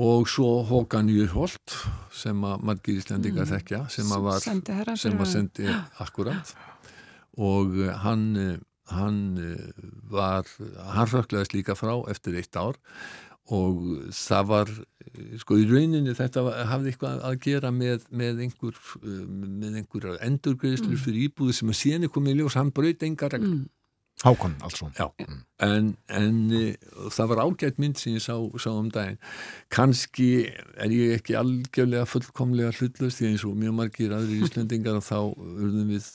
Og 0.00 0.24
svo 0.32 0.62
Håkan 0.64 1.10
Jurholt 1.12 1.74
sem 2.16 2.38
að 2.48 2.62
margir 2.64 2.96
íslendingar 2.96 3.44
mm. 3.44 3.50
þekkja 3.50 3.80
sem 3.92 4.12
að 4.16 4.22
var, 4.24 4.46
sem 4.96 5.18
að 5.20 5.28
sendi 5.28 5.66
akkurat. 6.00 6.54
Og 7.40 7.76
hann 8.04 8.60
hann 8.92 9.20
var, 10.10 10.48
hann 10.92 11.08
hrökklaðist 11.08 11.54
líka 11.56 11.76
frá 11.78 11.94
eftir 12.12 12.36
eitt 12.40 12.56
ár 12.58 12.76
og 13.50 13.82
það 14.14 14.48
var 14.52 14.72
sko 15.40 15.58
í 15.58 15.66
rauninni 15.66 16.14
þetta 16.14 16.44
hafði 16.70 16.92
eitthvað 16.92 17.22
að 17.26 17.38
gera 17.42 17.72
með, 17.74 18.06
með 18.14 18.42
einhver 18.46 18.76
með 19.02 19.78
einhver 19.80 20.08
endurgreðslu 20.22 20.92
mm. 20.94 21.00
fyrir 21.02 21.28
íbúði 21.28 21.56
sem 21.58 21.72
að 21.72 21.80
síðan 21.80 22.06
er 22.06 22.12
komið 22.14 22.36
í 22.36 22.42
ljós, 22.42 22.58
hann 22.60 22.74
braut 22.74 23.02
enga 23.06 23.30
regl 23.32 23.48
mm. 23.48 23.62
Hákon, 24.22 24.52
alls 24.62 24.78
Já, 24.94 25.08
mm. 25.18 25.38
en, 25.66 25.86
en 26.12 26.36
það 27.10 27.30
var 27.32 27.40
ágætt 27.42 27.80
mynd 27.82 27.98
sem 27.98 28.14
ég 28.14 28.22
sá, 28.22 28.36
sá 28.60 28.68
um 28.70 28.90
daginn 28.92 29.18
kannski 29.72 30.28
er 30.76 30.94
ég 30.94 31.16
ekki 31.16 31.34
algjörlega 31.40 32.06
fullkomlega 32.06 32.74
hlutlust 32.76 33.18
því 33.18 33.32
eins 33.32 33.46
og 33.48 33.56
mjög 33.58 33.74
margir 33.80 34.14
aðri 34.14 34.38
íslendingar 34.44 35.00
þá 35.02 35.16
urðum 35.32 35.90
við 35.96 36.12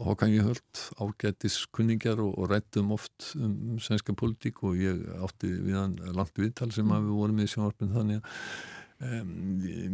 Håkan 0.00 0.32
ég 0.32 0.46
höld 0.48 0.82
ágættis 0.96 1.62
kunningar 1.76 2.20
og, 2.22 2.34
og 2.40 2.50
rættum 2.54 2.92
oft 2.96 3.32
um, 3.36 3.54
um 3.74 3.78
svenska 3.82 4.14
politík 4.16 4.62
og 4.64 4.80
ég 4.80 5.00
átti 5.20 5.52
við 5.60 5.76
hann 5.76 5.96
langt 6.16 6.36
viðtal 6.40 6.70
sem 6.74 6.90
að 6.90 7.08
við 7.08 7.16
vorum 7.22 7.40
í 7.42 7.48
sjónvarpin 7.50 7.94
þannig 7.96 8.20
að 8.20 8.30
um, 9.00 9.30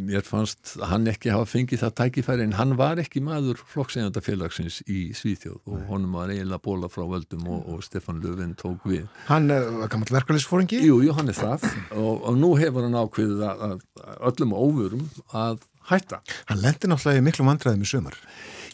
mér 0.07 0.25
fannst 0.27 0.75
hann 0.89 1.07
ekki 1.11 1.31
hafa 1.33 1.47
fengið 1.49 1.83
það 1.83 1.95
tækifæri 2.01 2.47
en 2.47 2.55
hann 2.57 2.75
var 2.79 3.01
ekki 3.01 3.21
maður 3.23 3.61
flokksegjanda 3.71 4.23
félagsins 4.23 4.81
í 4.87 5.09
Svíþjóð 5.17 5.71
og 5.71 5.87
honum 5.91 6.17
var 6.19 6.33
eiginlega 6.33 6.63
bóla 6.63 6.91
frá 6.91 7.05
völdum 7.07 7.47
og, 7.51 7.63
og 7.73 7.85
Stefan 7.85 8.21
Löfven 8.23 8.55
tók 8.59 8.87
við. 8.87 9.07
Hann 9.31 9.49
var 9.51 9.91
gammal 9.91 10.11
verkefælisfóringi? 10.19 10.81
Jú, 10.87 11.01
jú, 11.05 11.15
hann 11.17 11.31
er 11.31 11.39
það 11.39 11.67
og, 11.95 12.13
og 12.27 12.37
nú 12.39 12.53
hefur 12.59 12.87
hann 12.87 12.99
ákveðið 12.99 13.47
að, 13.47 13.65
að 13.71 14.21
öllum 14.31 14.55
óvörum 14.57 15.09
að 15.31 15.65
hætta. 15.91 16.21
Hann 16.51 16.63
lendi 16.63 16.91
náttúrulega 16.91 17.27
miklu 17.27 17.47
vandræðum 17.47 17.85
í 17.85 17.91
sömur. 17.91 18.21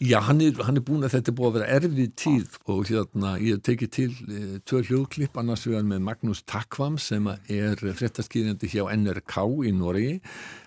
Já, 0.01 0.19
hann 0.25 0.41
er, 0.41 0.57
hann 0.65 0.79
er 0.79 0.85
búin 0.85 1.05
að 1.05 1.17
þetta 1.17 1.31
er 1.31 1.37
búin 1.37 1.49
að 1.51 1.57
vera 1.59 1.69
erfið 1.77 2.11
tíð 2.17 2.57
og 2.71 2.81
hérna 2.89 3.35
ég 3.43 3.61
tekið 3.65 3.91
til 3.93 4.09
e, 4.25 4.41
tvö 4.65 4.81
hljóðklipp 4.87 5.37
annars 5.39 5.67
vegar 5.67 5.85
með 5.87 6.03
Magnús 6.07 6.43
Takvam 6.49 6.97
sem 7.01 7.27
er 7.29 7.77
fréttaskýrjandi 7.83 8.71
hjá 8.73 8.83
NRK 8.95 9.37
í 9.69 9.73
Noregi 9.77 10.19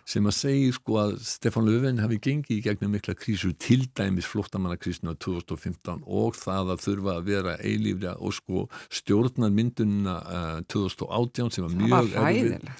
sem 0.06 0.26
að 0.28 0.36
segja 0.38 0.74
sko 0.76 0.98
að 1.02 1.14
Stefán 1.26 1.66
Löfven 1.66 1.98
hafi 1.98 2.20
gengið 2.22 2.60
í 2.60 2.62
gegnum 2.68 2.94
mikla 2.94 3.16
krísu 3.18 3.50
til 3.58 3.88
dæmis 3.98 4.28
flottamannakrísuna 4.30 5.16
2015 5.18 6.04
og 6.06 6.38
það 6.38 6.74
að 6.76 6.84
þurfa 6.86 7.16
að 7.16 7.30
vera 7.32 7.56
eilífra 7.58 8.16
og 8.20 8.36
sko 8.36 8.66
stjórnar 9.00 9.54
myndunina 9.54 10.18
uh, 10.22 10.58
2018 10.70 11.56
sem 11.56 11.66
var 11.66 11.80
mjög 11.80 12.14
erfið. 12.22 12.52
ja, 12.54 12.76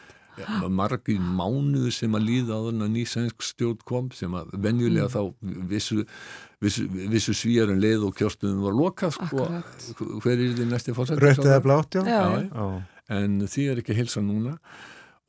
margir 0.72 1.20
mánuðu 1.20 1.92
sem 1.94 2.16
að 2.16 2.26
líða 2.30 2.58
á 2.58 2.60
þarna 2.68 2.88
nýsænsk 2.92 3.46
stjórn 3.50 3.86
kom 3.88 4.10
sem 4.16 4.34
að 4.36 4.50
venjulega 4.66 5.06
mm. 5.08 5.14
þá 5.14 5.68
vissu, 5.70 6.02
vissu, 6.62 6.86
vissu 7.12 7.36
svíjarinn 7.36 7.80
leið 7.82 8.08
og 8.08 8.18
kjórstuðum 8.18 8.64
var 8.66 8.76
lokað 8.76 9.16
sko, 9.16 9.46
hver 10.24 10.36
er 10.36 10.52
því 10.58 10.68
næsti 10.72 10.96
fórsætt 10.96 11.22
Rauðið 11.22 11.52
eða 11.52 11.64
blátt, 11.64 11.96
já. 11.96 12.04
Já, 12.10 12.20
já. 12.50 12.68
En 13.16 13.40
því 13.46 13.70
er 13.70 13.80
ekki 13.82 13.96
hilsa 13.96 14.22
núna 14.24 14.56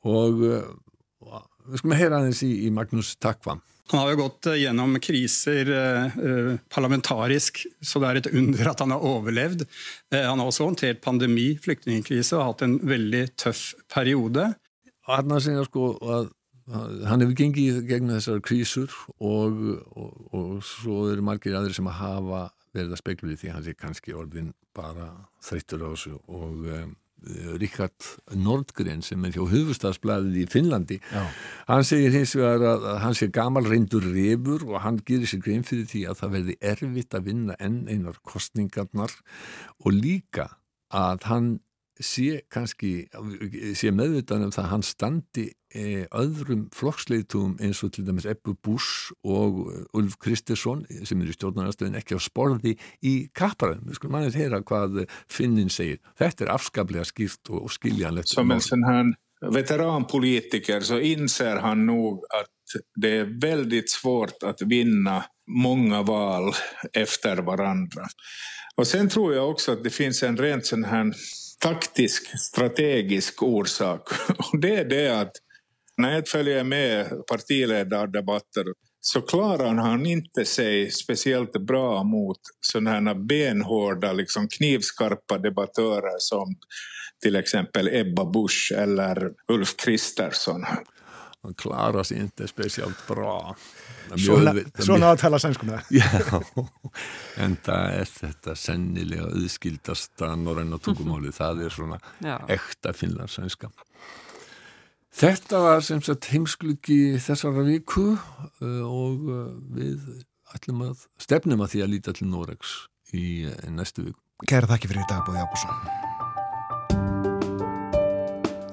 og 0.08 0.44
uh, 0.44 1.40
við 1.68 1.80
skulum 1.80 1.96
að 1.96 2.02
heyra 2.02 2.20
aðeins 2.20 2.44
í, 2.46 2.52
í 2.66 2.70
Magnús 2.74 3.14
Takvam 3.22 3.62
Han 3.88 4.02
har 4.02 4.12
jo 4.12 4.18
gått 4.20 4.50
gjennom 4.60 4.98
kriser 5.00 5.70
eh, 5.72 6.56
parlamentarisk, 6.68 7.62
så 7.80 8.02
det 8.02 8.08
er 8.08 8.18
et 8.20 8.26
under 8.36 8.68
at 8.68 8.82
han 8.84 8.92
har 8.92 9.06
overlevd. 9.08 9.64
Eh, 10.12 10.26
han 10.26 10.42
har 10.42 10.50
også 10.50 10.66
håndtert 10.66 11.00
pandemi, 11.00 11.54
flyktningkrise 11.64 12.36
og 12.36 12.50
hatt 12.50 12.64
en 12.66 12.74
veldig 12.84 13.22
tøff 13.40 13.70
periode 13.88 14.50
og 14.50 14.67
hann 15.08 15.34
að 15.34 15.44
segja 15.46 15.64
sko 15.68 15.90
að 16.02 16.30
hann 17.08 17.24
hefur 17.24 17.36
gengið 17.36 17.80
gegn 17.88 18.12
þessar 18.12 18.40
krísur 18.44 18.92
og, 19.24 19.60
og, 19.96 20.14
og 20.36 20.54
svo 20.66 21.06
eru 21.12 21.24
margir 21.24 21.56
aðri 21.56 21.76
sem 21.76 21.88
að 21.88 22.00
hafa 22.02 22.42
verið 22.76 22.94
að 22.94 23.00
spekla 23.00 23.36
því 23.40 23.52
hann 23.54 23.64
sé 23.64 23.74
kannski 23.78 24.16
orðin 24.16 24.50
bara 24.76 25.10
þreyttur 25.44 25.86
á 25.86 25.88
þessu 25.94 26.18
og 26.28 26.66
um, 26.68 26.96
Ríkard 27.58 28.04
Nordgren 28.38 29.00
sem 29.02 29.24
er 29.26 29.32
hjá 29.34 29.42
hufustafsblæðið 29.50 30.36
í 30.38 30.44
Finnlandi 30.52 30.98
Já. 31.02 31.24
hann 31.66 31.86
segir 31.88 32.14
hins 32.14 32.36
vegar 32.38 32.62
að, 32.76 32.86
hann 33.02 33.16
sé 33.18 33.26
gamal 33.34 33.64
reyndur 33.66 34.06
refur 34.06 34.62
og 34.68 34.78
hann 34.84 35.00
gerir 35.08 35.26
sér 35.26 35.42
grein 35.42 35.66
fyrir 35.66 35.88
því 35.90 36.04
að 36.12 36.20
það 36.20 36.36
verði 36.36 36.56
erfitt 36.70 37.16
að 37.18 37.26
vinna 37.32 37.56
enn 37.58 37.80
einar 37.90 38.20
kostningarnar 38.22 39.16
og 39.82 39.90
líka 39.96 40.46
að 40.94 41.26
hann 41.32 41.50
sé 42.00 42.42
kannski 42.52 43.08
sé 43.76 43.92
meðvitaðan 43.94 44.48
um 44.48 44.54
það 44.54 44.64
að 44.64 44.72
hann 44.72 44.84
standi 44.86 45.44
e, 45.74 46.06
öðrum 46.14 46.66
flokksleitum 46.74 47.56
eins 47.64 47.82
og 47.84 47.92
til 47.94 48.06
dæmis 48.06 48.28
Ebbu 48.28 48.54
Bush 48.64 49.12
og 49.26 49.60
Ulf 49.96 50.18
Kristersson 50.22 50.84
sem 50.88 51.22
er 51.22 51.32
í 51.32 51.36
stjórnarnastöðin 51.36 51.98
ekki 52.00 52.18
á 52.18 52.20
sporði 52.22 52.76
í 53.02 53.14
kapparæðum. 53.36 53.88
Við 53.88 54.00
skulum 54.00 54.18
aðeins 54.20 54.38
heyra 54.38 54.62
vad 54.68 55.00
Finnin 55.30 55.72
segir. 55.72 56.02
Þetta 56.20 56.46
er 56.46 56.52
afskaplega 56.54 57.08
skýrt 57.08 57.52
og 57.52 57.72
skiljanlegt. 57.74 58.30
Som 58.32 58.50
en 58.54 58.60
sån 58.60 58.84
här 58.84 59.14
veteranpolitiker 59.40 60.80
så 60.80 61.00
inser 61.00 61.56
han 61.56 61.86
nog 61.86 62.24
att 62.30 62.54
det 62.96 63.16
är 63.16 63.40
väldigt 63.40 63.90
svårt 63.90 64.42
att 64.42 64.62
vinna 64.62 65.24
många 65.46 66.02
val 66.02 66.52
efter 66.92 67.36
varandra. 67.36 68.06
Och 68.76 68.86
sen 68.86 69.08
tror 69.08 69.34
jag 69.34 69.50
också 69.50 69.72
att 69.72 69.84
det 69.84 69.90
finns 69.90 70.22
en 70.22 70.36
rent 70.36 70.66
sån 70.66 70.84
här 70.84 71.12
taktisk, 71.58 72.38
strategisk 72.38 73.42
orsak. 73.42 74.08
Och 74.38 74.60
det 74.60 74.76
är 74.76 74.84
det 74.84 75.20
att 75.20 75.32
när 75.96 76.14
jag 76.14 76.28
följer 76.28 76.64
med 76.64 77.26
partiledardebatter 77.26 78.64
så 79.00 79.20
klarar 79.20 79.74
han 79.74 80.06
inte 80.06 80.44
sig 80.44 80.90
speciellt 80.90 81.52
bra 81.52 82.02
mot 82.02 82.38
sådana 82.60 82.90
här 82.90 83.14
benhårda, 83.14 84.12
liksom 84.12 84.48
knivskarpa 84.48 85.38
debattörer 85.38 86.16
som 86.18 86.56
till 87.22 87.36
exempel 87.36 87.88
Ebba 87.88 88.24
Busch 88.24 88.72
eller 88.76 89.32
Ulf 89.52 89.76
Kristersson. 89.76 90.64
Han 91.48 91.54
klarar 91.56 92.04
sig 92.04 92.18
inte 92.20 92.48
speciellt 92.48 93.06
bra. 93.08 93.56
Svona, 94.16 94.52
svona 94.80 95.10
að 95.12 95.20
tala 95.22 95.38
sænskunna 95.40 95.80
Já, 95.92 96.06
en 97.44 97.56
það 97.64 97.96
er 97.98 98.10
þetta 98.12 98.54
sennilega 98.56 99.26
auðskildasta 99.28 100.30
norræna 100.40 100.78
tungumáli, 100.80 101.32
það 101.40 101.66
er 101.66 101.74
svona 101.76 101.98
Já. 102.24 102.36
ekta 102.52 102.94
finlandsænska 102.96 103.72
Þetta 105.18 105.60
var 105.64 105.82
sem 105.82 106.00
sagt 106.04 106.28
heimskluki 106.30 107.18
þessara 107.24 107.64
viku 107.66 108.10
uh, 108.14 108.84
og 108.86 109.24
uh, 109.26 109.48
við 109.74 110.04
ætlum 110.54 110.84
að 110.90 111.08
stefnum 111.20 111.64
að 111.64 111.74
því 111.74 111.84
að 111.84 111.92
líta 111.96 112.14
til 112.14 112.30
Noregs 112.30 112.76
í 113.16 113.26
uh, 113.48 113.56
næstu 113.72 114.06
viku. 114.10 114.20
Kæra 114.46 114.70
þakki 114.70 114.92
fyrir 114.92 115.08
þetta 115.08 115.24
Bóði 115.26 115.42
Ábússon 115.42 116.27